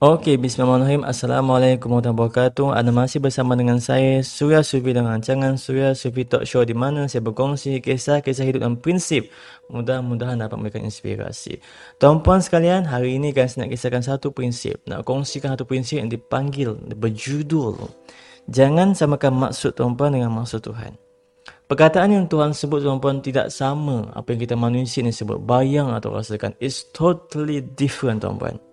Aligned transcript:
Okey, 0.00 0.40
bismillahirrahmanirrahim. 0.40 1.04
Assalamualaikum 1.04 1.92
warahmatullahi 1.92 2.16
wabarakatuh. 2.32 2.72
Anda 2.72 2.88
masih 2.88 3.20
bersama 3.20 3.52
dengan 3.52 3.84
saya, 3.84 4.24
Surya 4.24 4.64
Sufi 4.64 4.96
dengan 4.96 5.12
rancangan 5.12 5.60
Surya 5.60 5.92
Sufi 5.92 6.24
Talk 6.24 6.48
Show 6.48 6.64
di 6.64 6.72
mana 6.72 7.04
saya 7.04 7.20
berkongsi 7.20 7.84
kisah-kisah 7.84 8.48
hidup 8.48 8.64
dan 8.64 8.80
prinsip. 8.80 9.28
Mudah-mudahan 9.68 10.40
dapat 10.40 10.56
memberikan 10.56 10.88
inspirasi. 10.88 11.60
Tuan-puan 12.00 12.40
sekalian, 12.40 12.88
hari 12.88 13.20
ini 13.20 13.36
kan 13.36 13.44
saya 13.44 13.68
nak 13.68 13.76
kisahkan 13.76 14.00
satu 14.00 14.32
prinsip. 14.32 14.80
Nak 14.88 15.04
kongsikan 15.04 15.52
satu 15.52 15.68
prinsip 15.68 16.00
yang 16.00 16.08
dipanggil, 16.08 16.80
berjudul. 16.96 17.76
Jangan 18.48 18.96
samakan 18.96 19.52
maksud 19.52 19.76
tuan-puan 19.76 20.16
dengan 20.16 20.32
maksud 20.32 20.64
Tuhan. 20.64 20.96
Perkataan 21.68 22.08
yang 22.08 22.24
Tuhan 22.24 22.56
sebut 22.56 22.80
tuan-puan 22.80 23.20
tidak 23.20 23.52
sama 23.52 24.08
apa 24.16 24.32
yang 24.32 24.40
kita 24.48 24.56
manusia 24.56 25.04
ni 25.04 25.12
sebut. 25.12 25.36
Bayang 25.36 25.92
atau 25.92 26.16
rasakan. 26.16 26.56
It's 26.56 26.88
totally 26.88 27.60
different 27.60 28.24
tuan-puan. 28.24 28.69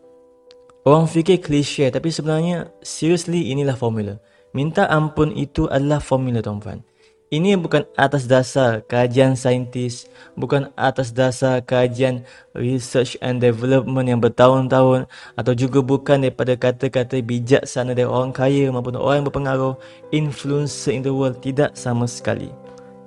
Orang 0.88 1.03
fikir 1.03 1.43
klise 1.43 1.91
tapi 1.91 2.16
sebenarnya 2.16 2.71
seriously 2.80 3.52
inilah 3.52 3.75
formula. 3.75 4.23
Minta 4.55 4.88
ampun 4.88 5.35
itu 5.35 5.67
adalah 5.67 5.99
formula 5.99 6.39
tuan-tuan. 6.39 6.79
Ini 7.27 7.59
bukan 7.59 7.83
atas 7.99 8.23
dasar 8.23 8.88
kajian 8.88 9.35
saintis, 9.35 10.07
bukan 10.39 10.71
atas 10.79 11.11
dasar 11.11 11.59
kajian 11.59 12.23
research 12.55 13.19
and 13.19 13.44
development 13.44 14.07
yang 14.07 14.23
bertahun-tahun 14.23 15.11
atau 15.35 15.52
juga 15.52 15.83
bukan 15.83 16.23
daripada 16.23 16.55
kata-kata 16.55 17.19
bijaksana 17.19 17.91
dari 17.91 18.07
orang 18.07 18.31
kaya 18.31 18.72
maupun 18.72 18.95
orang 18.95 19.19
yang 19.19 19.27
berpengaruh, 19.27 19.75
influencer 20.16 20.95
in 20.95 21.03
the 21.03 21.11
world, 21.11 21.44
tidak 21.44 21.75
sama 21.75 22.07
sekali. 22.07 22.47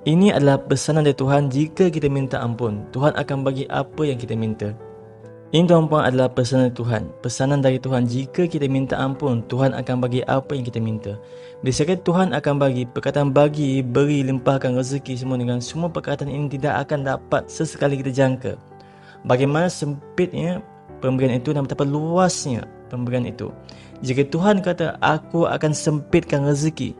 Ini 0.05 0.37
adalah 0.37 0.61
pesanan 0.61 1.01
dari 1.01 1.17
Tuhan 1.17 1.49
jika 1.49 1.89
kita 1.89 2.05
minta 2.13 2.45
ampun, 2.45 2.85
Tuhan 2.93 3.17
akan 3.17 3.41
bagi 3.41 3.65
apa 3.73 4.05
yang 4.05 4.21
kita 4.21 4.37
minta. 4.37 4.69
Ini 5.51 5.67
tuan-puan 5.67 6.07
adalah 6.07 6.31
pesanan 6.31 6.71
Tuhan. 6.71 7.11
Pesanan 7.19 7.59
dari 7.59 7.75
Tuhan 7.75 8.07
jika 8.07 8.47
kita 8.47 8.71
minta 8.71 8.95
ampun, 8.95 9.43
Tuhan 9.51 9.75
akan 9.75 9.95
bagi 9.99 10.23
apa 10.23 10.55
yang 10.55 10.63
kita 10.63 10.79
minta. 10.79 11.19
Disebabkan 11.59 11.99
Tuhan 12.07 12.27
akan 12.31 12.55
bagi, 12.55 12.87
perkataan 12.87 13.35
bagi, 13.35 13.83
beri, 13.83 14.23
limpahkan 14.23 14.71
rezeki 14.79 15.19
semua 15.19 15.35
dengan 15.35 15.59
semua 15.59 15.91
perkataan 15.91 16.31
ini 16.31 16.47
tidak 16.55 16.87
akan 16.87 17.03
dapat 17.03 17.51
sesekali 17.51 17.99
kita 17.99 18.15
jangka. 18.15 18.55
Bagaimana 19.27 19.67
sempitnya 19.67 20.63
pemberian 21.03 21.35
itu 21.35 21.51
dan 21.51 21.67
betapa 21.67 21.83
luasnya 21.83 22.63
pemberian 22.87 23.27
itu. 23.27 23.51
Jika 24.07 24.31
Tuhan 24.31 24.63
kata, 24.63 25.03
aku 25.03 25.51
akan 25.51 25.75
sempitkan 25.75 26.47
rezeki, 26.47 26.95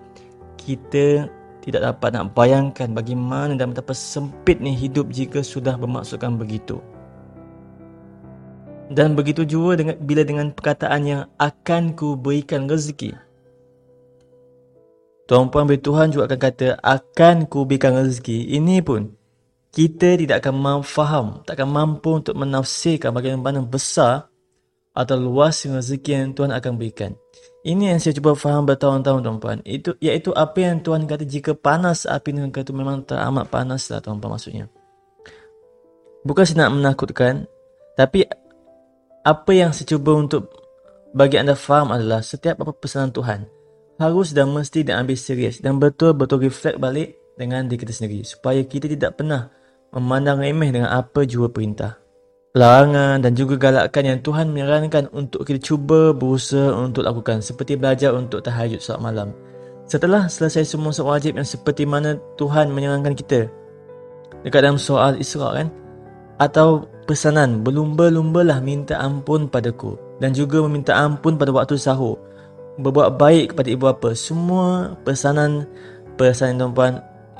kita 0.59 1.31
tidak 1.63 1.87
dapat 1.87 2.19
nak 2.19 2.35
bayangkan 2.35 2.91
bagaimana 2.91 3.55
dan 3.55 3.71
betapa 3.71 3.95
sempitnya 3.95 4.75
hidup 4.75 5.07
jika 5.07 5.39
sudah 5.39 5.79
bermaksudkan 5.79 6.35
begitu. 6.35 6.83
Dan 8.91 9.15
begitu 9.15 9.47
juga 9.47 9.79
dengan, 9.79 9.95
bila 10.03 10.21
dengan 10.27 10.51
perkataan 10.51 11.01
yang 11.07 11.21
akan 11.39 11.95
ku 11.95 12.19
berikan 12.19 12.67
rezeki. 12.67 13.15
Tuan-puan 15.31 15.63
beri 15.63 15.79
Tuhan 15.79 16.11
juga 16.11 16.27
akan 16.27 16.39
kata 16.43 16.67
akan 16.83 17.47
ku 17.47 17.63
berikan 17.63 17.95
rezeki. 17.95 18.51
Ini 18.59 18.83
pun 18.83 19.15
kita 19.71 20.19
tidak 20.19 20.43
akan 20.43 20.83
faham, 20.83 21.39
tak 21.47 21.55
akan 21.55 21.71
mampu 21.71 22.19
untuk 22.19 22.35
menafsirkan 22.35 23.15
bagaimana 23.15 23.63
besar 23.63 24.27
atau 24.91 25.15
luas 25.15 25.63
rezeki 25.63 26.11
yang 26.11 26.35
Tuhan 26.35 26.51
akan 26.51 26.75
berikan. 26.75 27.15
Ini 27.63 27.95
yang 27.95 27.99
saya 28.03 28.11
cuba 28.19 28.35
faham 28.35 28.67
bertahun-tahun 28.67 29.23
tuan-puan. 29.23 29.63
Itu 29.63 29.95
iaitu 30.03 30.35
apa 30.35 30.59
yang 30.59 30.83
Tuhan 30.83 31.07
kata 31.07 31.23
jika 31.23 31.55
panas 31.55 32.03
api 32.03 32.35
neraka 32.35 32.67
itu 32.67 32.75
memang 32.75 33.07
teramat 33.07 33.47
panas 33.47 33.87
lah 33.87 34.03
tuan-puan 34.03 34.35
maksudnya. 34.35 34.67
Bukan 36.27 36.43
saya 36.43 36.67
nak 36.67 36.75
menakutkan, 36.75 37.47
tapi 37.95 38.27
apa 39.21 39.51
yang 39.53 39.69
saya 39.69 39.85
cuba 39.93 40.17
untuk 40.17 40.49
bagi 41.13 41.37
anda 41.37 41.53
faham 41.53 41.93
adalah 41.93 42.25
setiap 42.25 42.57
apa 42.65 42.73
pesanan 42.73 43.13
Tuhan 43.13 43.45
harus 44.01 44.33
dan 44.33 44.49
mesti 44.49 44.81
diambil 44.81 45.13
serius 45.13 45.61
dan 45.61 45.77
betul-betul 45.77 46.41
reflect 46.41 46.81
balik 46.81 47.21
dengan 47.37 47.69
diri 47.69 47.85
kita 47.85 47.93
sendiri 47.93 48.25
supaya 48.25 48.65
kita 48.65 48.89
tidak 48.89 49.21
pernah 49.21 49.53
memandang 49.93 50.41
remeh 50.41 50.73
dengan 50.73 50.89
apa 50.89 51.27
jua 51.27 51.51
perintah. 51.51 52.01
Larangan 52.51 53.23
dan 53.23 53.31
juga 53.31 53.55
galakan 53.55 54.03
yang 54.03 54.19
Tuhan 54.19 54.51
menyarankan 54.51 55.07
untuk 55.15 55.47
kita 55.47 55.71
cuba 55.71 56.11
berusaha 56.11 56.75
untuk 56.75 57.07
lakukan 57.07 57.39
seperti 57.39 57.79
belajar 57.79 58.11
untuk 58.11 58.43
tahajud 58.43 58.83
saat 58.83 58.99
malam. 58.99 59.31
Setelah 59.87 60.27
selesai 60.27 60.67
semua 60.67 60.91
soal 60.91 61.15
wajib 61.15 61.39
yang 61.39 61.47
seperti 61.47 61.87
mana 61.87 62.19
Tuhan 62.35 62.75
menyarankan 62.75 63.15
kita 63.15 63.47
dekat 64.43 64.67
dalam 64.67 64.75
soal 64.75 65.15
Isra 65.15 65.63
kan 65.63 65.67
atau 66.43 66.90
pesanan 67.05 67.65
berlumba-lumbalah 67.65 68.61
minta 68.63 68.97
ampun 68.97 69.49
padaku 69.49 69.97
dan 70.21 70.31
juga 70.31 70.61
meminta 70.65 70.93
ampun 70.93 71.35
pada 71.35 71.49
waktu 71.53 71.77
sahur. 71.77 72.17
Berbuat 72.79 73.19
baik 73.19 73.53
kepada 73.53 73.67
ibu 73.67 73.83
bapa. 73.89 74.15
Semua 74.15 74.95
pesanan 75.03 75.67
pesanan 76.15 76.61
tuan-puan 76.61 76.93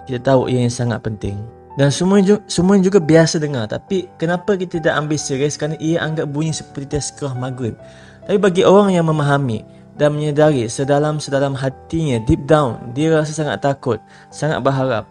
kita 0.05 0.19
tahu 0.21 0.51
ia 0.51 0.65
yang 0.65 0.73
sangat 0.73 0.99
penting. 1.01 1.39
Dan 1.79 1.87
semua 1.87 2.19
semua 2.51 2.75
juga 2.83 2.99
biasa 2.99 3.39
dengar. 3.39 3.71
Tapi 3.71 4.11
kenapa 4.19 4.59
kita 4.59 4.81
tidak 4.81 4.93
ambil 4.99 5.17
serius? 5.17 5.55
Kerana 5.55 5.79
ia 5.79 6.03
anggap 6.03 6.27
bunyi 6.27 6.51
seperti 6.51 6.99
tazkirah 6.99 7.31
maghrib. 7.37 7.79
Tapi 8.27 8.37
bagi 8.37 8.67
orang 8.67 8.91
yang 8.91 9.07
memahami 9.07 9.63
dan 10.01 10.15
menyedari 10.15 10.65
sedalam-sedalam 10.65 11.53
hatinya 11.53 12.17
deep 12.23 12.47
down 12.47 12.79
dia 12.95 13.11
rasa 13.11 13.35
sangat 13.35 13.59
takut 13.59 13.99
sangat 14.31 14.63
berharap 14.63 15.03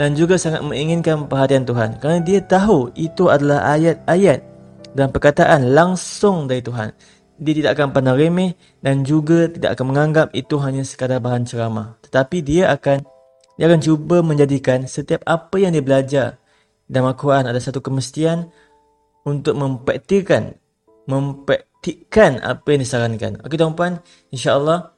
dan 0.00 0.16
juga 0.16 0.40
sangat 0.40 0.64
menginginkan 0.64 1.28
perhatian 1.28 1.68
Tuhan 1.68 2.00
kerana 2.00 2.24
dia 2.24 2.40
tahu 2.40 2.88
itu 2.96 3.28
adalah 3.28 3.76
ayat-ayat 3.76 4.40
dan 4.96 5.12
perkataan 5.12 5.76
langsung 5.76 6.48
dari 6.48 6.64
Tuhan. 6.64 6.96
Dia 7.36 7.52
tidak 7.52 7.76
akan 7.76 7.88
pernah 7.92 8.16
remeh 8.16 8.56
dan 8.80 9.04
juga 9.04 9.52
tidak 9.52 9.76
akan 9.76 9.92
menganggap 9.92 10.32
itu 10.32 10.56
hanya 10.56 10.88
sekadar 10.88 11.20
bahan 11.20 11.44
ceramah. 11.44 12.00
Tetapi 12.00 12.40
dia 12.40 12.72
akan 12.72 13.04
dia 13.60 13.68
akan 13.68 13.80
cuba 13.84 14.24
menjadikan 14.24 14.88
setiap 14.88 15.20
apa 15.28 15.60
yang 15.60 15.76
dia 15.76 15.84
belajar 15.84 16.40
dalam 16.88 17.12
Al-Quran 17.12 17.52
ada 17.52 17.60
satu 17.60 17.84
kemestian 17.84 18.48
untuk 19.28 19.52
mempraktikkan 19.52 20.56
mempraktikkan 21.04 22.40
apa 22.40 22.66
yang 22.72 22.80
disarankan. 22.80 23.32
Okey 23.44 23.60
tuan-puan, 23.60 24.00
insya-Allah 24.32 24.96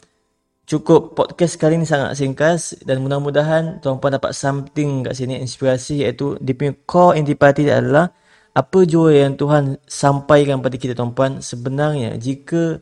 cukup 0.67 1.19
podcast 1.19 1.59
kali 1.59 1.76
ini 1.79 1.87
sangat 1.87 2.14
singkat 2.14 2.79
dan 2.87 3.03
mudah-mudahan 3.03 3.82
tuan-puan 3.82 4.14
dapat 4.17 4.32
something 4.32 5.03
kat 5.03 5.19
sini 5.19 5.43
inspirasi 5.43 6.06
iaitu 6.06 6.38
di 6.38 6.55
punya 6.55 6.73
core 6.87 7.19
intipati 7.19 7.67
adalah 7.67 8.09
apa 8.53 8.79
jua 8.85 9.17
yang 9.17 9.35
Tuhan 9.35 9.81
sampaikan 9.88 10.61
pada 10.61 10.76
kita 10.76 10.93
tuan-puan. 10.93 11.41
Sebenarnya 11.41 12.20
jika 12.20 12.79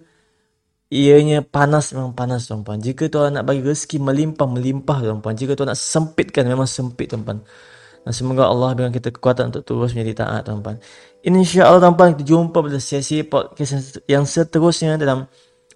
ianya 0.90 1.46
panas 1.46 1.94
memang 1.94 2.12
panas 2.18 2.50
tuan-puan. 2.50 2.82
Jika 2.82 3.06
Tuhan 3.06 3.38
nak 3.38 3.46
bagi 3.46 3.62
rezeki 3.62 4.02
melimpah 4.02 4.48
melimpah 4.50 4.98
tuan-puan. 4.98 5.34
Jika 5.38 5.54
Tuhan 5.54 5.70
nak 5.70 5.78
sempitkan 5.78 6.44
memang 6.50 6.66
sempit 6.66 7.14
tuan-puan. 7.14 7.46
Dan 8.00 8.12
semoga 8.16 8.48
Allah 8.50 8.74
berikan 8.74 8.96
kita 8.96 9.12
kekuatan 9.14 9.54
untuk 9.54 9.62
terus 9.62 9.94
menjadi 9.94 10.26
taat 10.26 10.42
tuan-puan. 10.50 10.82
insya-Allah 11.22 11.78
tuan-puan 11.78 12.18
kita 12.18 12.24
jumpa 12.26 12.58
pada 12.58 12.80
sesi 12.82 13.22
podcast 13.22 14.02
yang 14.10 14.26
seterusnya 14.26 14.98
dalam 14.98 15.30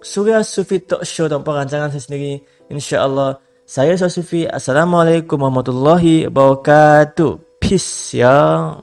Surya 0.04 0.44
Sufi 0.44 0.84
Talk 0.84 1.00
Show 1.00 1.32
dan 1.32 1.40
perancangan 1.40 1.88
saya 1.88 2.04
sendiri. 2.04 2.44
InsyaAllah. 2.68 3.40
Saya 3.64 3.96
Surya 3.96 4.12
Sufi. 4.12 4.44
Assalamualaikum 4.44 5.40
warahmatullahi 5.40 6.28
wabarakatuh. 6.28 7.56
Peace 7.56 8.12
ya. 8.12 8.76